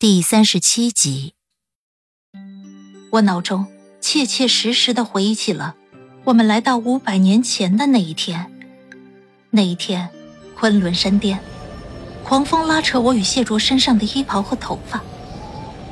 [0.00, 1.34] 第三十七集，
[3.10, 3.66] 我脑中
[4.00, 5.74] 切切实实的回忆起了
[6.22, 8.48] 我们来到五百年前的那一天。
[9.50, 10.08] 那一天，
[10.54, 11.40] 昆仑山巅，
[12.22, 15.02] 狂风拉扯我与谢卓身上的衣袍和头发。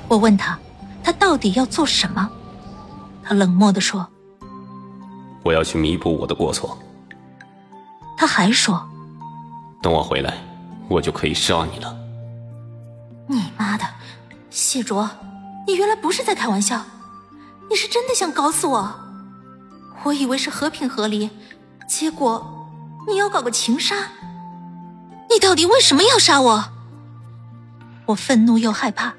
[0.06, 0.56] 我问他。
[1.02, 2.30] 他到底要做什么？
[3.25, 4.09] 他冷漠的说
[5.42, 6.78] ：“我要去弥补我的过错。”
[8.16, 8.88] 他还说
[9.83, 10.38] ：“等我回来，
[10.88, 11.98] 我就可以杀你了。”
[13.28, 13.84] 你妈的，
[14.56, 15.11] 谢卓，
[15.67, 16.83] 你原来不是在开玩笑，
[17.69, 18.91] 你是真的想搞死我？
[20.03, 21.28] 我以为是和平和离，
[21.86, 22.67] 结果
[23.06, 24.08] 你要搞个情杀。
[25.28, 26.64] 你到底为什么要杀我？
[28.06, 29.12] 我愤怒又害怕。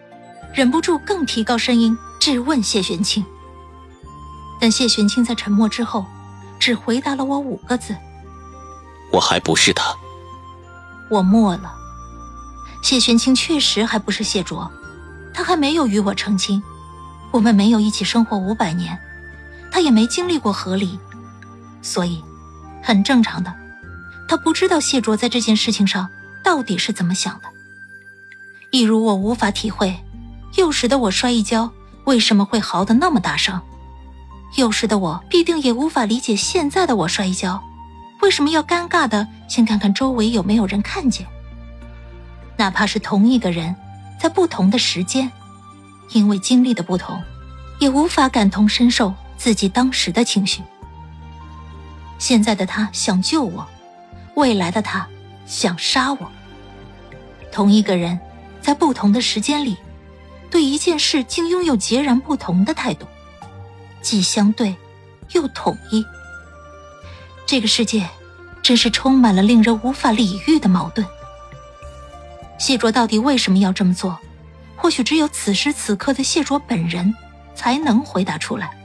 [0.56, 3.24] 忍不住更提高声音质问谢玄清，
[4.60, 6.04] 但谢玄清在沉默之后，
[6.58, 7.96] 只回答了我五个字
[9.14, 9.96] ：“我还不是他。”
[11.12, 11.76] 我默了。
[12.82, 14.72] 谢玄清确实还不是谢卓，
[15.38, 16.64] 他还没有与我成亲，
[17.30, 18.98] 我们没有一起生活五百年，
[19.72, 20.98] 他也没经历过和离，
[21.84, 22.24] 所以
[22.82, 23.54] 很正常的，
[24.28, 26.10] 他不知道谢卓在这件事情上
[26.44, 27.50] 到底是怎么想的，
[28.72, 29.96] 一如我无法体会。
[30.56, 31.72] 幼时的我摔一跤，
[32.06, 33.62] 为什么会嚎得那么大声？
[34.56, 37.64] 幼时的我必定也无法理解现在的我摔一跤，
[38.24, 41.28] 为什么要尴尬的先看看周围有没有人看见？
[42.58, 43.76] 哪怕是同一个人，
[44.28, 45.32] 在不同的时间，
[46.12, 47.24] 因为经历的不同，
[47.80, 50.62] 也无法感同身受自己当时的情绪。
[52.20, 53.66] 现在的他想救我，
[54.36, 55.08] 未来的他
[55.46, 56.30] 想杀我。
[57.54, 58.20] 同一个人，
[58.60, 59.78] 在不同的时间里。
[60.52, 63.08] 对一件事竟拥有截然不同的态度，
[64.02, 64.76] 既相对，
[65.32, 66.06] 又统一。
[67.46, 68.06] 这个世界，
[68.62, 71.08] 真是充满了令人无法理喻的矛盾。
[72.58, 74.20] 谢卓到底为什么要这么做？
[74.76, 77.14] 或许只有此时此刻的谢卓本人，
[77.56, 78.78] 才能回答出来。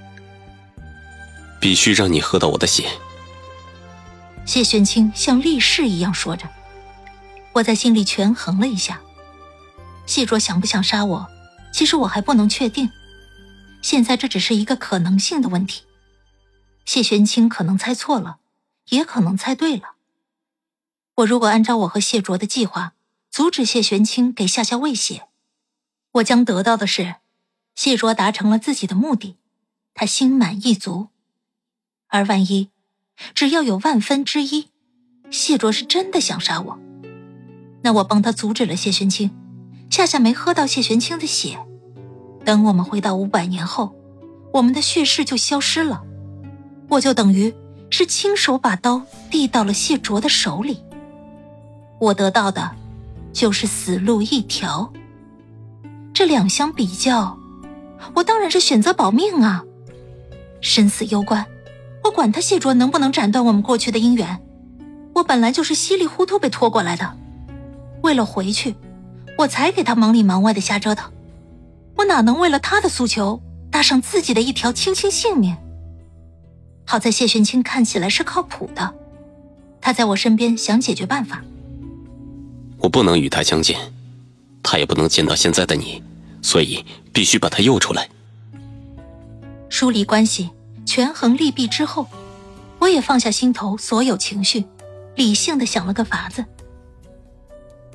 [1.61, 2.91] 必须让你喝到我的血。
[4.45, 6.49] 谢玄清像立誓一样说着。
[7.53, 9.01] 我在心里权衡了一下，
[10.07, 11.29] 谢卓想不想杀我？
[11.73, 12.91] 其实我还不能确定，
[13.83, 15.83] 现在这只是一个可能性的问题。
[16.85, 18.39] 谢玄清可能猜错了，
[18.89, 19.97] 也可能猜对了。
[21.17, 22.95] 我如果按照我和谢卓的计划，
[23.33, 25.23] 阻止谢玄清给夏夏喂血，
[26.13, 27.15] 我将得到的是，
[27.75, 29.39] 谢卓达成了自己的目的，
[29.95, 31.09] 他心满意足。
[32.09, 32.69] 而万一，
[33.35, 34.69] 只要有万分之一，
[35.31, 36.79] 谢卓是真的想杀我，
[37.83, 39.31] 那我帮他阻止了谢玄清。
[39.89, 41.59] 夏夏没喝到谢玄清的血，
[42.45, 43.95] 等我们回到五百年后，
[44.53, 46.05] 我们的血势就消失了，
[46.91, 47.55] 我就等于
[47.89, 50.85] 是亲手把刀递到了谢卓的手里。
[51.99, 52.77] 我得到的，
[53.33, 54.93] 就是死路一条。
[56.15, 57.39] 这两相比较，
[58.15, 59.65] 我当然是选择保命啊！
[60.61, 61.47] 生死攸关，
[62.05, 64.41] 我管他谢卓能不能斩断我们过去的姻缘，
[65.15, 67.17] 我本来就是稀里糊涂被拖过来的，
[68.03, 68.75] 为了回去。
[69.39, 71.11] 我才给他忙里忙外的瞎折腾，
[71.97, 73.41] 我哪能为了他的诉求
[73.71, 75.57] 搭上自己的一条清清性命？
[76.85, 78.95] 好在谢玄清看起来是靠谱的，
[79.81, 81.43] 他在我身边想解决办法。
[82.83, 83.79] 我不能与他相见，
[84.63, 86.03] 他也不能见到现在的你，
[86.43, 88.09] 所以必须把他诱出来。
[89.71, 90.51] 疏离关系，
[90.85, 92.07] 权衡利弊之后，
[92.81, 94.65] 我也放下心头所有情绪，
[95.15, 96.45] 理性的想了个法子。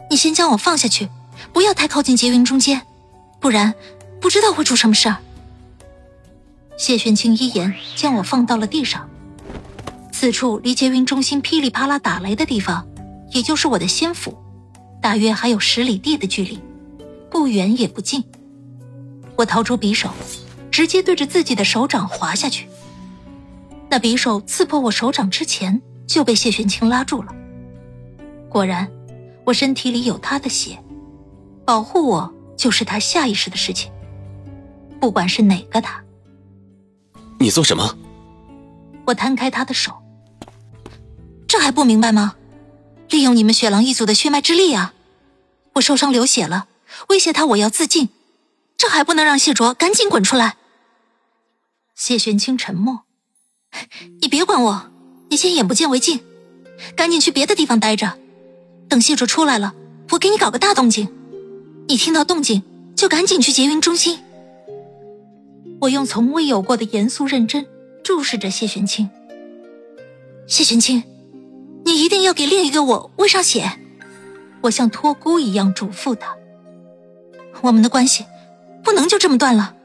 [0.10, 1.10] 你先将我放下去。
[1.54, 2.82] 不要太靠近劫云中间，
[3.40, 3.76] 不然
[4.20, 5.18] 不知道会出什么事儿。
[6.78, 9.08] 谢玄清一言将我放到了地上，
[10.12, 12.88] 此处离劫云中心噼里啪啦打雷的地方，
[13.34, 14.36] 也就是我的仙府，
[15.08, 16.60] 大约还有十里地的距离，
[17.32, 18.22] 不远也不近。
[19.38, 20.10] 我掏出匕首，
[20.70, 22.68] 直接对着自己的手掌划下去。
[23.90, 27.34] 那匕首刺破我手掌之前，就被谢玄清拉住了。
[28.50, 28.86] 果然，
[29.46, 30.78] 我身体里有他的血。
[31.66, 33.90] 保护我就是他下意识的事情，
[35.00, 36.04] 不管是哪个他。
[37.40, 37.98] 你做什么？
[39.06, 39.94] 我摊开他的手，
[41.48, 42.36] 这还不明白吗？
[43.10, 44.96] 利用你们雪狼一族的血脉之力啊！
[45.78, 46.68] 我受伤流血了，
[47.10, 48.10] 威胁他我要自尽，
[48.78, 50.56] 这还不能让谢卓赶紧滚出来？
[51.96, 53.04] 谢玄清沉默，
[54.22, 54.92] 你别管我，
[55.30, 56.20] 你先眼不见为净，
[56.96, 58.18] 赶紧去别的地方待着，
[58.90, 59.74] 等谢卓出来了，
[60.12, 61.08] 我给你搞个大动静，
[61.88, 62.64] 你听到动静
[62.96, 64.20] 就赶紧去劫云中心。
[65.82, 67.68] 我用从未有过的严肃认真
[68.04, 69.10] 注视着谢玄清。
[70.48, 71.04] 谢玄清，
[71.86, 73.80] 你一定要给另一个我喂上血。
[74.62, 76.36] 我像托孤一样嘱咐他。
[77.62, 78.26] 我们的关系
[78.84, 79.76] 不能就这么断了。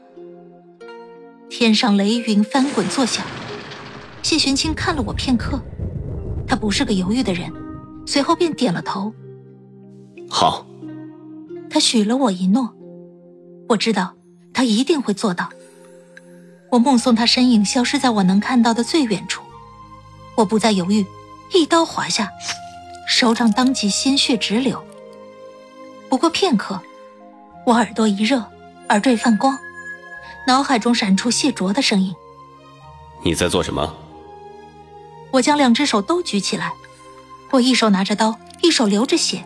[1.49, 3.25] 天上雷云翻滚作响。
[4.21, 5.59] 谢玄清看了我片刻，
[6.47, 7.51] 他不是个犹豫的人，
[8.05, 9.13] 随后便点了头。
[10.29, 10.65] 好。
[11.69, 12.71] 他许了我一诺，
[13.67, 14.13] 我知道
[14.53, 15.49] 他一定会做到。
[16.69, 19.41] 我目送他身影消失在我能看到的最远处，
[20.35, 21.03] 我不再犹豫，
[21.51, 22.29] 一刀划下，
[23.13, 24.83] 手掌当即鲜血直流。
[26.09, 26.81] 不过片刻，
[27.63, 28.43] 我耳朵一热，
[28.89, 29.55] 耳坠泛光，
[30.47, 32.11] 脑海中闪出谢卓的声音
[33.23, 33.95] ：“你在做什么？”
[35.29, 36.73] 我将两只手都举起来，
[37.51, 39.45] 我一手拿着刀，一手流着血，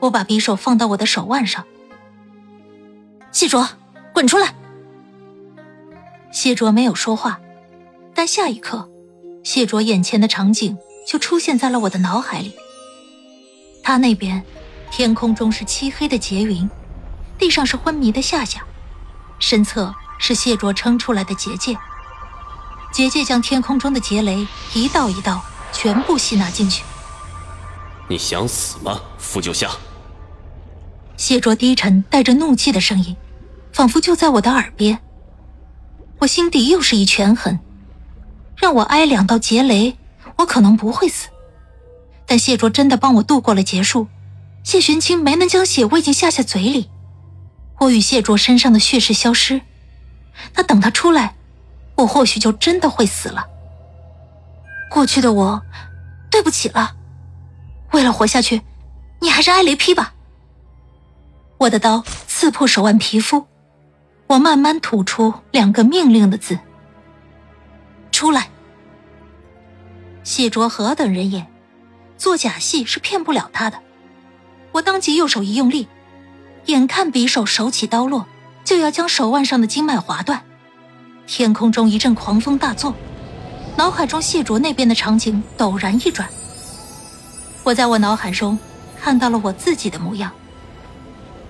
[0.00, 1.66] 我把匕首放到我的手腕上。
[3.30, 3.68] 谢卓，
[4.14, 4.54] 滚出来！
[6.32, 7.38] 谢卓没有说话，
[8.14, 8.88] 但下一刻，
[9.44, 12.54] 谢卓眼前的场景就出现在了我的脑海里。
[13.88, 14.44] 他那边，
[14.90, 16.68] 天空中是漆黑的劫云，
[17.38, 18.60] 地上是昏迷的夏夏，
[19.38, 21.74] 身侧是谢卓撑出来的结界，
[22.92, 25.42] 结界将天空中的劫雷一道一道
[25.72, 26.84] 全部吸纳进去。
[28.10, 29.70] 你想死吗，傅九夏？
[31.16, 33.16] 谢卓低沉带着怒气的声音，
[33.72, 34.98] 仿佛就在我的耳边。
[36.18, 37.58] 我心底又是一拳狠，
[38.54, 39.96] 让我挨两道劫雷，
[40.36, 41.28] 我可能不会死。
[42.28, 44.06] 但谢卓真的帮我度过了劫数，
[44.62, 46.90] 谢玄清没能将血喂进夏夏嘴里，
[47.78, 49.62] 我与谢卓身上的血势消失。
[50.54, 51.34] 那等他出来，
[51.96, 53.46] 我或许就真的会死了。
[54.90, 55.62] 过去的我，
[56.30, 56.94] 对不起了。
[57.92, 58.60] 为了活下去，
[59.20, 60.12] 你还是挨雷劈吧。
[61.56, 63.46] 我的刀刺破手腕皮肤。
[64.28, 66.58] 我慢慢吐出两个命令的字
[68.12, 68.50] ：“出来。”
[70.22, 71.46] 谢卓何等人也，
[72.18, 73.78] 做假戏是骗不了他的。
[74.72, 75.88] 我当即右手一用力，
[76.66, 78.26] 眼看匕首手起刀落，
[78.64, 80.42] 就要将手腕上的经脉划断。
[81.26, 82.94] 天空中一阵狂风大作，
[83.76, 86.28] 脑海中谢卓那边的场景陡然一转。
[87.62, 88.58] 我在我脑海中
[89.00, 90.32] 看到了我自己的模样，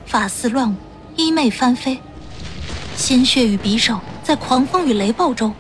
[0.05, 0.75] 发丝乱舞，
[1.17, 2.01] 衣袂翻飞。
[2.97, 5.55] 鲜血与匕首在狂风与雷暴中，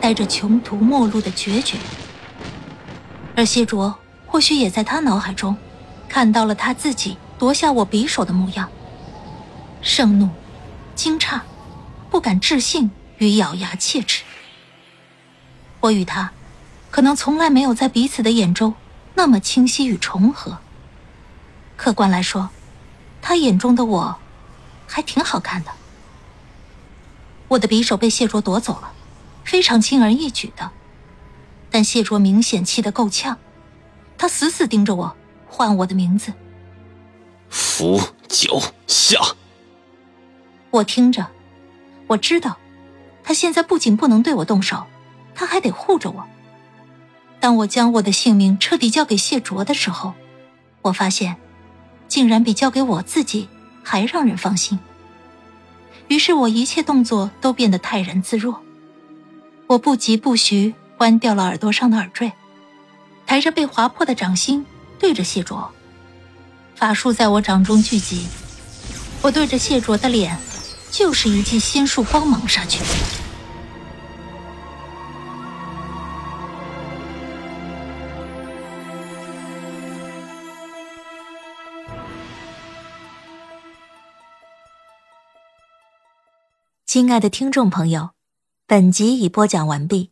[0.00, 1.76] 带着穷途末路的决绝。
[3.36, 3.94] 而谢卓
[4.30, 5.56] 或许也在他脑海中，
[6.08, 8.70] 看到了他自己夺下我匕首的模样。
[9.82, 10.28] 盛怒、
[10.94, 11.40] 惊诧、
[12.10, 14.22] 不敢置信与咬牙切齿。
[15.80, 16.30] 我与他，
[16.92, 18.74] 可能从来没有在彼此的眼中
[19.14, 20.58] 那么清晰与重合。
[21.76, 22.50] 客观来说，
[23.20, 24.16] 他眼中的我，
[24.86, 25.72] 还挺好看的。
[27.48, 28.92] 我的匕首被谢卓夺走了，
[29.42, 30.70] 非常轻而易举的。
[31.68, 33.38] 但谢卓明显气得够呛，
[34.20, 35.16] 他死死盯着我，
[35.48, 36.30] 唤我的名字。
[37.48, 39.18] 福九下。
[40.68, 41.26] 我听着，
[42.06, 42.58] 我知道，
[43.24, 44.84] 他现在不仅不能对我动手，
[45.34, 46.22] 他还得护着我。
[47.40, 50.12] 当我将我的性命彻底交给谢卓的时候，
[50.82, 51.36] 我发现，
[52.06, 53.48] 竟然比交给我自己
[53.82, 54.78] 还让人放心。
[56.08, 58.60] 于是我一切动作都变得泰然自若，
[59.66, 62.30] 我不疾不徐关掉了耳朵上的耳坠，
[63.30, 64.66] 抬着被划破的掌心
[64.98, 65.70] 对着谢卓，
[66.74, 68.26] 法术在我掌中聚集，
[69.22, 70.36] 我对着谢卓的脸
[70.90, 72.82] 就是一记仙术光芒杀去。
[86.84, 88.10] 亲爱的听众朋友，
[88.66, 90.10] 本集已播讲完毕，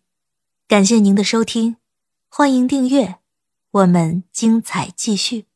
[0.69, 1.79] 感谢您的收听，
[2.31, 3.17] 欢迎订阅，
[3.73, 5.48] 我们精彩继续。